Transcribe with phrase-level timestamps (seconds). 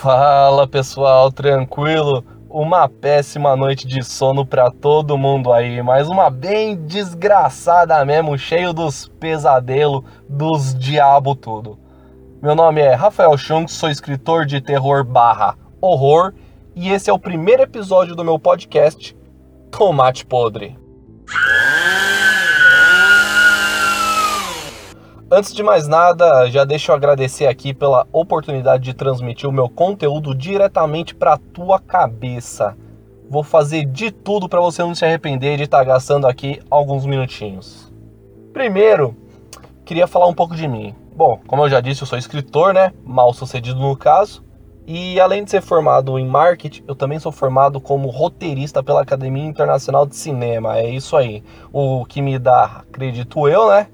[0.00, 2.24] Fala pessoal, tranquilo?
[2.48, 8.72] Uma péssima noite de sono pra todo mundo aí, mas uma bem desgraçada mesmo, cheio
[8.72, 11.78] dos pesadelos, dos diabo tudo.
[12.40, 16.32] Meu nome é Rafael Chung, sou escritor de terror barra horror
[16.74, 19.14] e esse é o primeiro episódio do meu podcast
[19.70, 20.78] Tomate Podre.
[25.32, 29.68] Antes de mais nada, já deixo eu agradecer aqui pela oportunidade de transmitir o meu
[29.68, 32.76] conteúdo diretamente para tua cabeça.
[33.30, 37.06] Vou fazer de tudo para você não se arrepender de estar tá gastando aqui alguns
[37.06, 37.92] minutinhos.
[38.52, 39.16] Primeiro,
[39.84, 40.96] queria falar um pouco de mim.
[41.14, 42.92] Bom, como eu já disse, eu sou escritor, né?
[43.04, 44.44] Mal sucedido no caso.
[44.84, 49.44] E além de ser formado em marketing, eu também sou formado como roteirista pela Academia
[49.44, 50.76] Internacional de Cinema.
[50.76, 51.44] É isso aí.
[51.72, 53.86] O que me dá, acredito eu, né?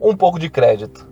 [0.00, 1.08] Um pouco de crédito.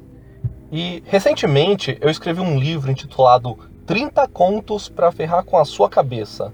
[0.73, 6.53] E recentemente eu escrevi um livro intitulado 30 Contos para Ferrar com a Sua Cabeça.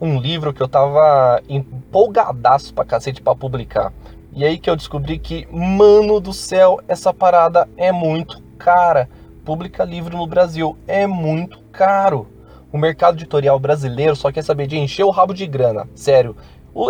[0.00, 3.92] Um livro que eu tava empolgadaço pra cacete pra publicar.
[4.32, 9.08] E aí que eu descobri que, mano do céu, essa parada é muito cara.
[9.44, 12.28] Publicar livro no Brasil é muito caro.
[12.70, 15.88] O mercado editorial brasileiro só quer saber de encher o rabo de grana.
[15.94, 16.36] Sério.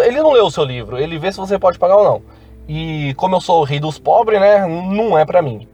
[0.02, 2.22] Ele não leu o seu livro, ele vê se você pode pagar ou não.
[2.68, 5.68] E como eu sou o rei dos pobres, né, não é para mim.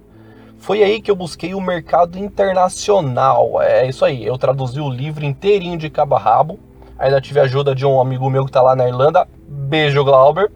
[0.59, 3.61] Foi aí que eu busquei o mercado internacional.
[3.61, 6.59] É isso aí, eu traduzi o livro inteirinho de cabo a rabo.
[6.99, 9.27] Ainda tive a ajuda de um amigo meu que tá lá na Irlanda.
[9.49, 10.53] Beijo, Glauber.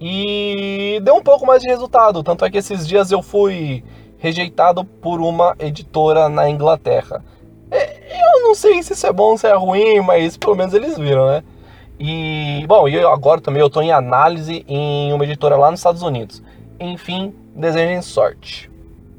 [0.00, 2.22] E deu um pouco mais de resultado.
[2.22, 3.82] Tanto é que esses dias eu fui
[4.18, 7.24] rejeitado por uma editora na Inglaterra.
[7.70, 10.72] É, eu não sei se isso é bom ou se é ruim, mas pelo menos
[10.72, 11.42] eles viram, né?
[11.98, 16.02] E, bom, e agora também eu estou em análise em uma editora lá nos Estados
[16.02, 16.42] Unidos.
[16.78, 18.70] Enfim, desejem sorte.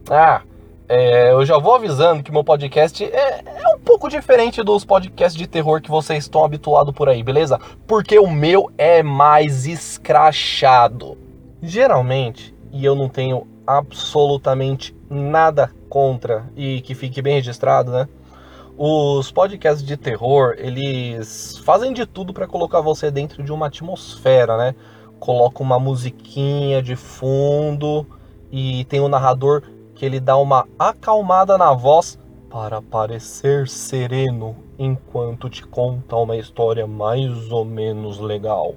[0.09, 0.41] Ah,
[0.88, 5.38] é, eu já vou avisando que meu podcast é, é, um pouco diferente dos podcasts
[5.38, 7.59] de terror que vocês estão habituados por aí, beleza?
[7.85, 11.17] Porque o meu é mais escrachado.
[11.61, 18.07] Geralmente, e eu não tenho absolutamente nada contra, e que fique bem registrado, né?
[18.81, 24.56] Os podcasts de terror, eles fazem de tudo para colocar você dentro de uma atmosfera,
[24.56, 24.73] né?
[25.19, 28.07] Coloca uma musiquinha de fundo
[28.50, 29.63] e tem um narrador
[29.94, 32.17] que ele dá uma acalmada na voz
[32.50, 38.75] para parecer sereno enquanto te conta uma história mais ou menos legal.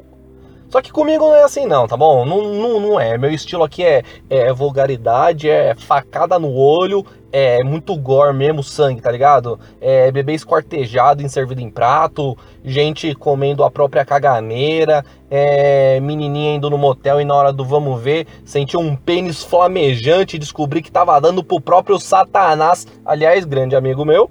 [0.73, 2.25] Só que comigo não é assim não, tá bom?
[2.25, 3.19] Não, não, não é.
[3.19, 9.03] Meu estilo aqui é, é vulgaridade, é facada no olho, é muito gore mesmo, sangue,
[9.03, 9.61] tá ligado?
[9.83, 16.71] É bebê esquartejado em servido em prato, gente comendo a própria caganeira, é menininha indo
[16.71, 20.91] no motel e na hora do vamos ver, sentiu um pênis flamejante e descobri que
[20.91, 24.31] tava dando pro próprio Satanás, aliás, grande amigo meu.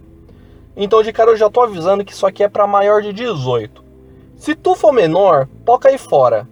[0.75, 3.80] Então de cara eu já tô avisando que isso aqui é para maior de 18.
[4.41, 6.49] Se tu for menor, pode cair fora.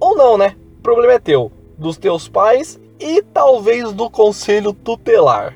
[0.00, 0.56] Ou não, né?
[0.78, 5.54] O problema é teu, dos teus pais e talvez do conselho tutelar.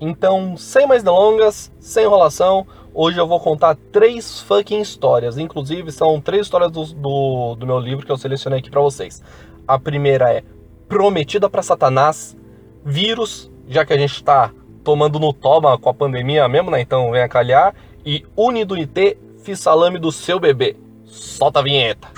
[0.00, 5.36] Então, sem mais delongas, sem enrolação, hoje eu vou contar três fucking histórias.
[5.36, 9.22] Inclusive, são três histórias do, do, do meu livro que eu selecionei aqui para vocês.
[9.68, 10.42] A primeira é
[10.88, 12.34] Prometida para Satanás,
[12.82, 14.50] Vírus, já que a gente tá
[14.82, 16.80] tomando no toma com a pandemia mesmo, né?
[16.80, 17.74] Então vem a calhar.
[18.02, 20.85] E Unidunité, fiz salame do seu bebê.
[21.06, 22.08] Solta a vinheta.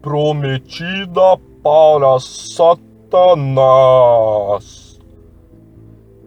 [0.00, 3.40] Prometida para Satanás.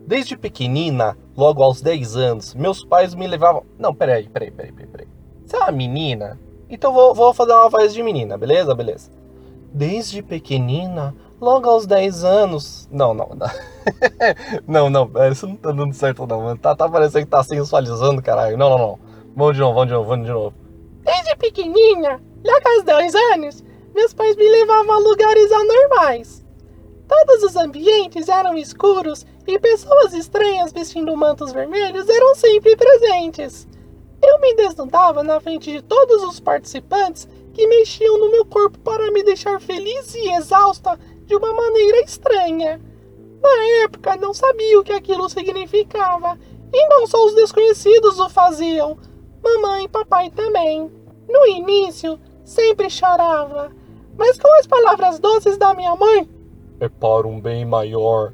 [0.08, 3.64] Desde pequenina, logo aos 10 anos, meus pais me levavam.
[3.78, 4.88] Não, peraí, peraí, peraí, peraí.
[4.88, 5.08] peraí.
[5.46, 6.40] Você é uma menina?
[6.70, 8.74] Então vou, vou fazer uma voz de menina, beleza?
[8.74, 9.12] Beleza.
[9.74, 12.88] Desde pequenina, logo aos 10 anos.
[12.91, 13.47] Não, não, não.
[14.90, 16.56] não, não, isso não tá dando certo, não.
[16.57, 18.57] Tá, tá parecendo que tá sensualizando, caralho.
[18.57, 19.00] Não, não, não.
[19.35, 20.53] Vamos de novo, vamos de novo, vamos de novo.
[21.03, 23.63] Desde pequenininha, logo aos 10 anos,
[23.94, 26.45] meus pais me levavam a lugares anormais.
[27.07, 33.68] Todos os ambientes eram escuros e pessoas estranhas vestindo mantos vermelhos eram sempre presentes.
[34.24, 39.12] Eu me desnudava na frente de todos os participantes que mexiam no meu corpo para
[39.12, 42.81] me deixar feliz e exausta de uma maneira estranha.
[43.42, 46.38] Na época não sabia o que aquilo significava,
[46.74, 48.98] e não só os desconhecidos o faziam,
[49.44, 50.92] mamãe e papai também.
[51.27, 53.72] No início, sempre chorava,
[54.18, 56.30] mas com as palavras doces da minha mãe,
[56.80, 58.33] é para um bem maior,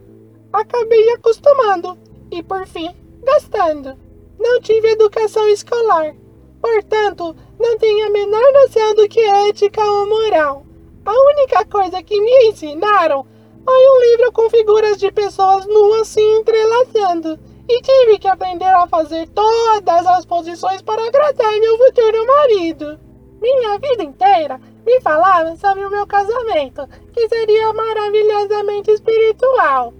[0.51, 1.97] acabei acostumando
[2.31, 2.89] e, por fim,
[3.23, 3.95] gastando.
[4.39, 6.15] Não tive educação escolar,
[6.59, 10.65] portanto, não tenho a menor noção do que é ética ou moral.
[11.03, 13.25] A única coisa que me ensinaram
[13.65, 18.87] foi um livro com figuras de pessoas nuas se entrelaçando e tive que aprender a
[18.87, 22.99] fazer todas as posições para agradar meu futuro marido.
[23.41, 29.93] Minha vida inteira me falavam sobre o meu casamento, que seria maravilhosamente espiritual.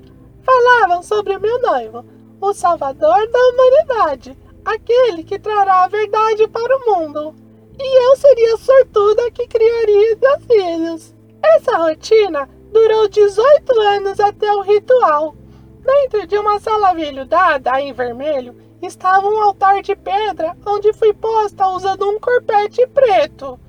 [0.43, 2.05] Falavam sobre o meu noivo,
[2.39, 7.35] o salvador da humanidade, aquele que trará a verdade para o mundo.
[7.79, 11.15] E eu seria a sortuda que criaria seus filhos.
[11.43, 15.35] Essa rotina durou 18 anos até o ritual.
[15.83, 21.67] Dentro de uma sala velhudada em vermelho estava um altar de pedra onde fui posta
[21.67, 23.59] usando um corpete preto.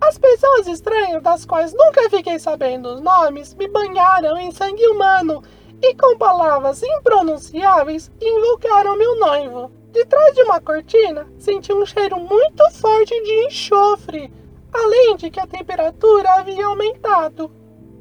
[0.00, 5.42] As pessoas estranhas, das quais nunca fiquei sabendo os nomes, me banharam em sangue humano
[5.82, 9.70] e com palavras impronunciáveis invocaram meu noivo.
[9.92, 14.32] De trás de uma cortina, senti um cheiro muito forte de enxofre,
[14.72, 17.50] além de que a temperatura havia aumentado.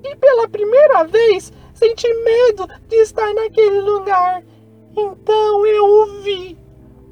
[0.03, 4.44] E pela primeira vez senti medo de estar naquele lugar.
[4.95, 6.57] Então eu o vi.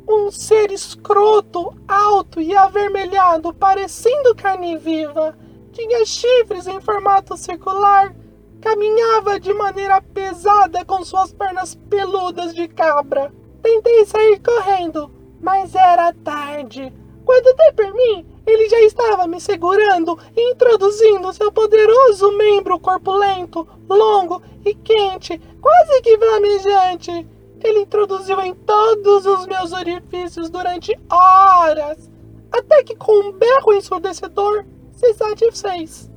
[0.08, 5.36] Um ser escroto, alto e avermelhado, parecendo carne viva.
[5.74, 8.16] Tinha chifres em formato circular.
[8.62, 13.34] Caminhava de maneira pesada com suas pernas peludas de cabra.
[13.62, 15.12] Tentei sair correndo,
[15.42, 16.94] mas era tarde.
[17.26, 23.68] Quando dei por mim, ele já estava me segurando e introduzindo seu poderoso membro corpulento,
[23.90, 27.28] longo e quente, quase que flamejante.
[27.62, 32.10] Ele introduziu em todos os meus orifícios durante horas,
[32.52, 36.10] até que com um berro ensurdecedor se satisfez.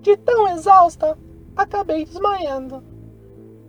[0.00, 1.16] De tão exausta,
[1.56, 2.82] acabei desmaiando.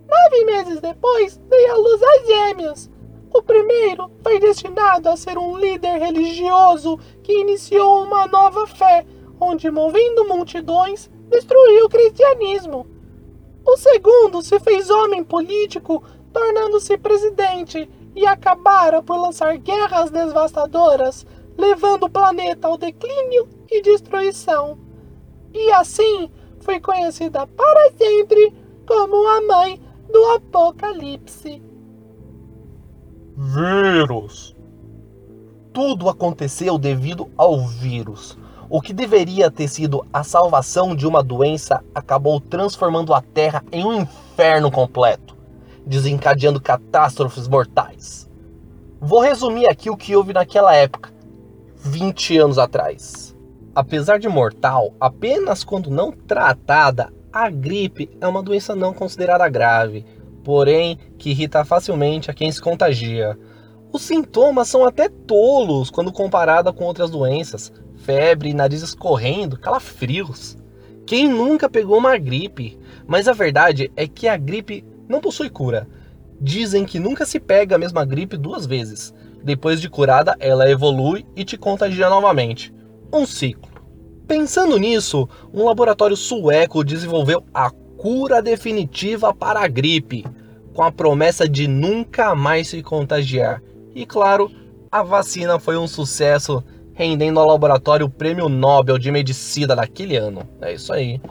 [0.08, 2.90] Nove meses depois, dei à luz a gêmeos,
[3.36, 9.06] o primeiro foi destinado a ser um líder religioso que iniciou uma nova fé,
[9.42, 12.88] onde, movendo multidões, destruiu o cristianismo.
[13.68, 21.26] O segundo se fez homem político, tornando-se presidente, e acabara por lançar guerras devastadoras,
[21.58, 24.80] levando o planeta ao declínio e destruição.
[25.54, 26.32] E assim
[26.62, 28.54] foi conhecida para sempre
[28.88, 31.62] como a mãe do Apocalipse.
[33.38, 34.56] Vírus.
[35.74, 38.38] Tudo aconteceu devido ao vírus.
[38.70, 43.86] O que deveria ter sido a salvação de uma doença acabou transformando a Terra em
[43.86, 45.38] um inferno completo,
[45.86, 48.30] desencadeando catástrofes mortais.
[49.00, 51.14] Vou resumir aqui o que houve naquela época,
[51.76, 53.36] 20 anos atrás.
[53.76, 60.06] Apesar de mortal, apenas quando não tratada, a gripe é uma doença não considerada grave
[60.46, 63.38] porém que irrita facilmente a quem se contagia.
[63.92, 70.56] Os sintomas são até tolos quando comparada com outras doenças, febre, nariz escorrendo, calafrios.
[71.06, 72.78] Quem nunca pegou uma gripe?
[73.08, 75.88] Mas a verdade é que a gripe não possui cura.
[76.40, 79.14] Dizem que nunca se pega a mesma gripe duas vezes.
[79.44, 82.74] Depois de curada, ela evolui e te contagia novamente.
[83.12, 83.75] Um ciclo.
[84.28, 90.26] Pensando nisso, um laboratório sueco desenvolveu a cura definitiva para a gripe,
[90.74, 93.62] com a promessa de nunca mais se contagiar.
[93.94, 94.52] E claro,
[94.92, 96.64] a vacina foi um sucesso,
[96.94, 100.42] rendendo ao laboratório o Prêmio Nobel de Medicina daquele ano.
[100.60, 101.22] É isso aí.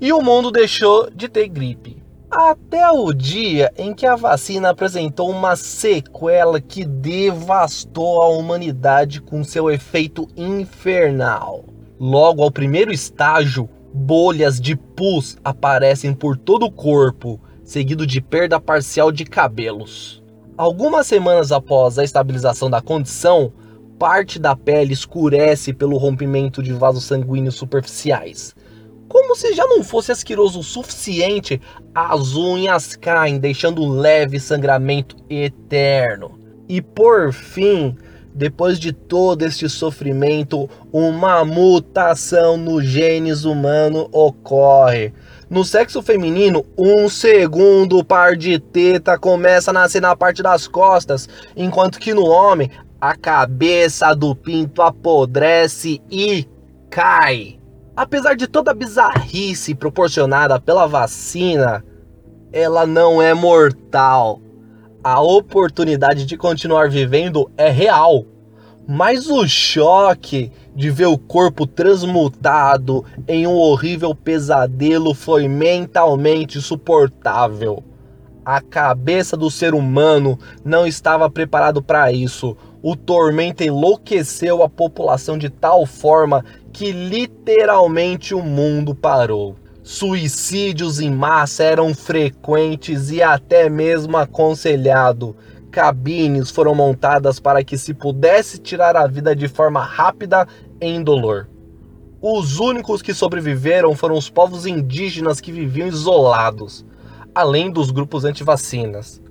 [0.00, 2.02] E o mundo deixou de ter gripe.
[2.28, 9.44] Até o dia em que a vacina apresentou uma sequela que devastou a humanidade com
[9.44, 11.75] seu efeito infernal.
[11.98, 18.60] Logo ao primeiro estágio, bolhas de pus aparecem por todo o corpo, seguido de perda
[18.60, 20.22] parcial de cabelos.
[20.58, 23.50] Algumas semanas após a estabilização da condição,
[23.98, 28.54] parte da pele escurece pelo rompimento de vasos sanguíneos superficiais.
[29.08, 31.60] Como se já não fosse asqueroso o suficiente,
[31.94, 36.38] as unhas caem, deixando um leve sangramento eterno.
[36.68, 37.96] E por fim,
[38.36, 45.14] depois de todo este sofrimento, uma mutação no genes humano ocorre.
[45.48, 51.26] No sexo feminino, um segundo par de teta começa a nascer na parte das costas,
[51.56, 56.46] enquanto que no homem, a cabeça do pinto apodrece e
[56.90, 57.58] cai.
[57.96, 61.82] Apesar de toda a bizarrice proporcionada pela vacina,
[62.52, 64.42] ela não é mortal
[65.08, 68.24] a oportunidade de continuar vivendo é real.
[68.88, 77.84] Mas o choque de ver o corpo transmutado em um horrível pesadelo foi mentalmente suportável.
[78.44, 82.56] A cabeça do ser humano não estava preparado para isso.
[82.82, 89.54] O tormento enlouqueceu a população de tal forma que literalmente o mundo parou.
[89.88, 95.36] Suicídios em massa eram frequentes e até mesmo aconselhado.
[95.70, 100.44] Cabines foram montadas para que se pudesse tirar a vida de forma rápida
[100.80, 101.48] e indolor.
[102.20, 106.84] Os únicos que sobreviveram foram os povos indígenas que viviam isolados,
[107.32, 109.22] além dos grupos antivacinas.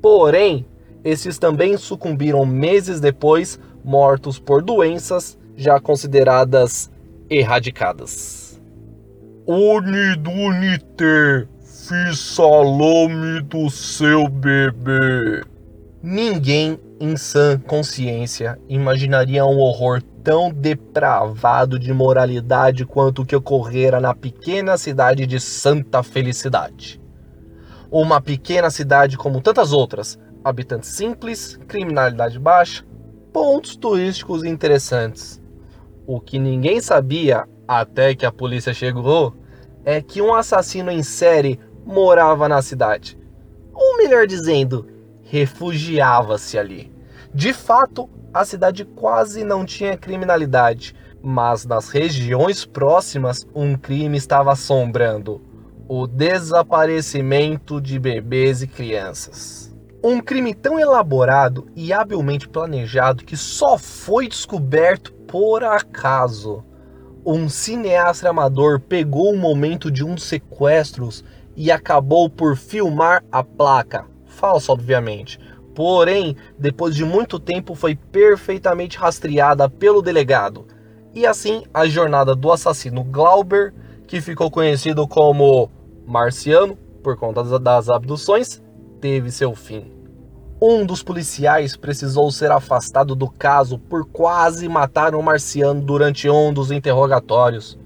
[0.00, 0.64] Porém,
[1.02, 6.88] esses também sucumbiram meses depois, mortos por doenças já consideradas
[7.28, 8.43] erradicadas.
[9.46, 15.42] Unido uniter, fiz salame do seu bebê.
[16.02, 24.00] Ninguém em sã consciência imaginaria um horror tão depravado de moralidade quanto o que ocorrera
[24.00, 26.98] na pequena cidade de Santa Felicidade.
[27.90, 32.82] Uma pequena cidade como tantas outras, habitantes simples, criminalidade baixa,
[33.30, 35.38] pontos turísticos interessantes.
[36.06, 39.34] O que ninguém sabia, até que a polícia chegou,
[39.84, 43.18] é que um assassino em série morava na cidade.
[43.72, 44.86] Ou melhor dizendo,
[45.22, 46.92] refugiava-se ali.
[47.34, 54.52] De fato, a cidade quase não tinha criminalidade, mas nas regiões próximas um crime estava
[54.52, 55.40] assombrando:
[55.88, 59.74] o desaparecimento de bebês e crianças.
[60.02, 66.62] Um crime tão elaborado e habilmente planejado que só foi descoberto por acaso.
[67.26, 71.24] Um cineasta amador pegou o momento de um dos sequestros
[71.56, 74.04] e acabou por filmar a placa.
[74.26, 75.40] Falsa, obviamente.
[75.74, 80.66] Porém, depois de muito tempo foi perfeitamente rastreada pelo delegado.
[81.14, 83.72] E assim, a jornada do assassino Glauber,
[84.06, 85.70] que ficou conhecido como
[86.06, 88.62] Marciano por conta das abduções,
[89.00, 89.90] teve seu fim.
[90.66, 96.54] Um dos policiais precisou ser afastado do caso por quase matar um marciano durante um
[96.54, 97.78] dos interrogatórios.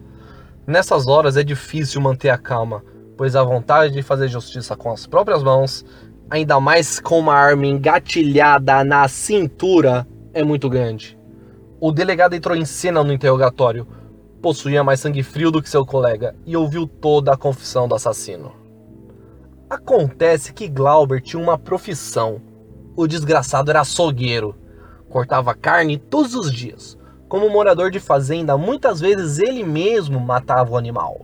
[0.64, 2.84] Nessas horas é difícil manter a calma,
[3.16, 5.84] pois a vontade de fazer justiça com as próprias mãos,
[6.30, 11.18] ainda mais com uma arma engatilhada na cintura, é muito grande.
[11.80, 13.88] O delegado entrou em cena no interrogatório,
[14.40, 18.52] possuía mais sangue frio do que seu colega e ouviu toda a confissão do assassino.
[19.68, 22.40] Acontece que Glauber tinha uma profissão
[22.98, 24.56] o desgraçado era açougueiro.
[25.08, 26.98] Cortava carne todos os dias.
[27.28, 31.20] Como morador de fazenda, muitas vezes ele mesmo matava o animal.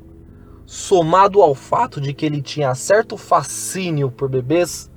[0.64, 4.88] Somado ao fato de que ele tinha certo fascínio por bebês,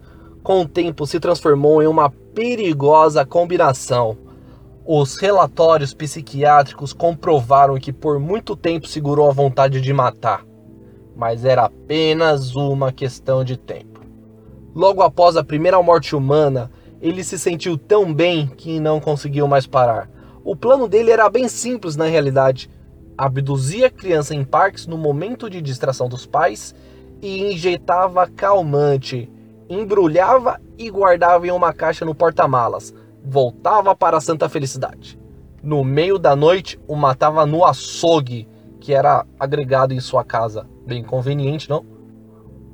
[0.43, 4.15] com o tempo se transformou em uma perigosa combinação.
[4.85, 10.45] Os relatórios psiquiátricos comprovaram que por muito tempo segurou a vontade de matar,
[11.15, 13.96] mas era apenas uma questão de tempo.
[14.77, 16.69] Logo após a primeira morte humana,
[17.01, 20.07] ele se sentiu tão bem que não conseguiu mais parar.
[20.43, 22.69] O plano dele era bem simples na realidade.
[23.17, 26.75] Abduzia a criança em parques no momento de distração dos pais
[27.23, 29.27] e injetava calmante,
[29.67, 32.93] embrulhava e guardava em uma caixa no porta-malas.
[33.25, 35.19] Voltava para a Santa Felicidade.
[35.63, 38.47] No meio da noite, o matava no açougue,
[38.79, 40.67] que era agregado em sua casa.
[40.85, 41.83] Bem conveniente, não?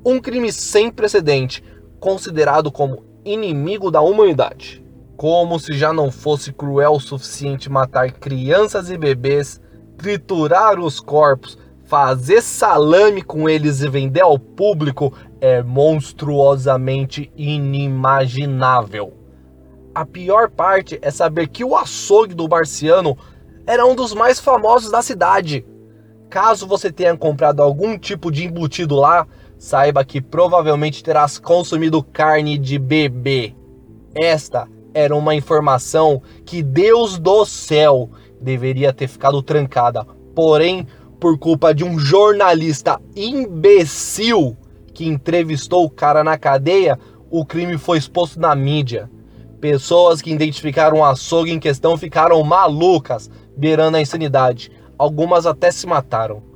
[0.05, 1.63] Um crime sem precedente,
[2.03, 4.83] considerado como inimigo da humanidade.
[5.15, 9.62] Como se já não fosse cruel o suficiente matar crianças e bebês,
[9.98, 19.13] triturar os corpos, fazer salame com eles e vender ao público é monstruosamente inimaginável.
[19.95, 23.17] A pior parte é saber que o açougue do marciano
[23.65, 25.65] era um dos mais famosos da cidade.
[26.29, 29.25] Caso você tenha comprado algum tipo de embutido lá,
[29.63, 33.55] saiba que provavelmente terás consumido carne de bebê.
[34.13, 38.10] Esta era uma informação que Deus do céu
[38.41, 40.05] deveria ter ficado trancada,
[40.36, 40.86] porém,
[41.17, 44.58] por culpa de um jornalista imbecil
[44.93, 47.00] que entrevistou o cara na cadeia,
[47.32, 49.10] o crime foi exposto na mídia.
[49.62, 54.70] Pessoas que identificaram o açougue em questão ficaram malucas, beirando a insanidade.
[54.98, 56.52] Algumas até se mataram.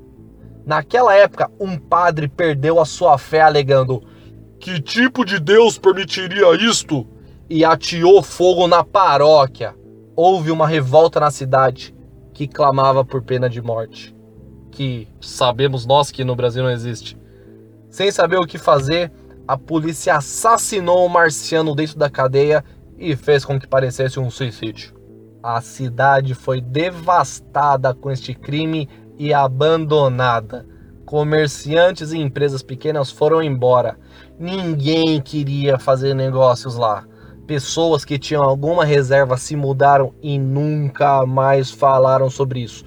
[0.68, 4.04] Naquela época, um padre perdeu a sua fé alegando:
[4.60, 7.08] Que tipo de Deus permitiria isto?
[7.50, 9.74] E ateou fogo na paróquia.
[10.14, 11.96] Houve uma revolta na cidade
[12.34, 14.14] que clamava por pena de morte.
[14.70, 17.18] Que sabemos nós que no Brasil não existe.
[17.90, 19.10] Sem saber o que fazer,
[19.48, 22.62] a polícia assassinou o marciano dentro da cadeia
[22.98, 24.94] e fez com que parecesse um suicídio.
[25.42, 30.66] A cidade foi devastada com este crime e abandonada.
[31.06, 33.98] Comerciantes e empresas pequenas foram embora.
[34.40, 37.06] Ninguém queria fazer negócios lá.
[37.48, 42.84] Pessoas que tinham alguma reserva se mudaram e nunca mais falaram sobre isso.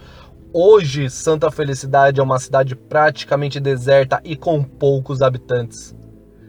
[0.52, 5.94] Hoje, Santa Felicidade é uma cidade praticamente deserta e com poucos habitantes.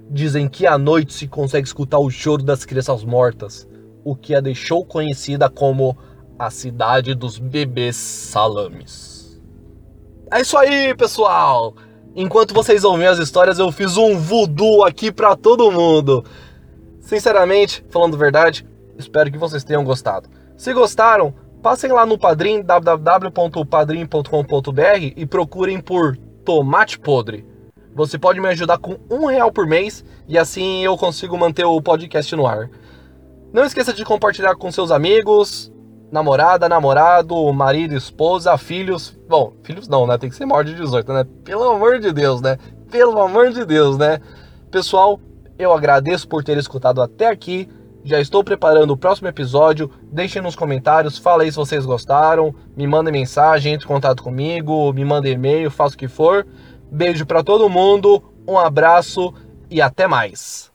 [0.09, 3.65] Dizem que à noite se consegue escutar o choro das crianças mortas,
[4.03, 5.95] o que a deixou conhecida como
[6.37, 9.20] a cidade dos bebês salames.
[10.31, 11.75] É isso aí, pessoal!
[12.15, 16.23] Enquanto vocês ouvem as histórias, eu fiz um voodoo aqui para todo mundo.
[17.01, 18.65] Sinceramente, falando verdade,
[18.97, 20.29] espero que vocês tenham gostado.
[20.55, 27.45] Se gostaram, passem lá no Padrim, www.padrim.com.br e procurem por Tomate Podre.
[27.93, 31.81] Você pode me ajudar com um real por mês e assim eu consigo manter o
[31.81, 32.69] podcast no ar.
[33.51, 35.73] Não esqueça de compartilhar com seus amigos,
[36.11, 39.17] namorada, namorado, marido, esposa, filhos.
[39.27, 40.17] Bom, filhos não, né?
[40.17, 41.25] Tem que ser maior de 18, né?
[41.43, 42.57] Pelo amor de Deus, né?
[42.91, 44.19] Pelo amor de Deus, né?
[44.69, 45.19] Pessoal,
[45.57, 47.69] eu agradeço por ter escutado até aqui.
[48.03, 49.89] Já estou preparando o próximo episódio.
[50.11, 52.53] Deixem nos comentários, fala aí se vocês gostaram.
[52.75, 56.45] Me mandem mensagem, entre em contato comigo, me mandem e-mail, faça o que for.
[56.91, 59.33] Beijo para todo mundo, um abraço
[59.69, 60.70] e até mais.